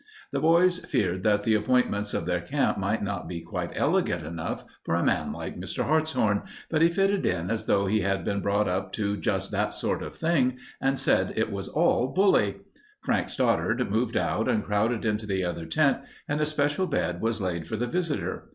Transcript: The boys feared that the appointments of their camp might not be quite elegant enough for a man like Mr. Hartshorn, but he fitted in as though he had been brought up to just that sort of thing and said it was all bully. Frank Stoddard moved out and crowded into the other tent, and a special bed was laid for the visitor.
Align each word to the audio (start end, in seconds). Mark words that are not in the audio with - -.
The 0.31 0.39
boys 0.39 0.79
feared 0.79 1.21
that 1.21 1.43
the 1.43 1.53
appointments 1.53 2.15
of 2.15 2.25
their 2.25 2.41
camp 2.41 2.79
might 2.79 3.03
not 3.03 3.27
be 3.27 3.39
quite 3.39 3.69
elegant 3.75 4.25
enough 4.25 4.65
for 4.83 4.95
a 4.95 5.03
man 5.03 5.31
like 5.31 5.59
Mr. 5.59 5.83
Hartshorn, 5.83 6.41
but 6.71 6.81
he 6.81 6.89
fitted 6.89 7.23
in 7.23 7.51
as 7.51 7.67
though 7.67 7.85
he 7.85 8.01
had 8.01 8.25
been 8.25 8.41
brought 8.41 8.67
up 8.67 8.91
to 8.93 9.15
just 9.15 9.51
that 9.51 9.75
sort 9.75 10.01
of 10.01 10.15
thing 10.15 10.57
and 10.81 10.97
said 10.97 11.33
it 11.35 11.51
was 11.51 11.67
all 11.67 12.07
bully. 12.07 12.61
Frank 13.01 13.29
Stoddard 13.29 13.91
moved 13.91 14.17
out 14.17 14.49
and 14.49 14.63
crowded 14.65 15.05
into 15.05 15.27
the 15.27 15.43
other 15.43 15.67
tent, 15.67 15.99
and 16.27 16.41
a 16.41 16.47
special 16.47 16.87
bed 16.87 17.21
was 17.21 17.39
laid 17.39 17.67
for 17.67 17.77
the 17.77 17.85
visitor. 17.85 18.49